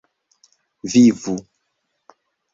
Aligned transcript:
vivu 0.89 1.35